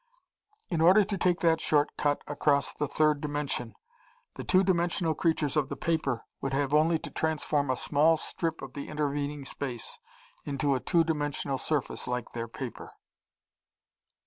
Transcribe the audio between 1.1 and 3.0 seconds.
take that short cut across the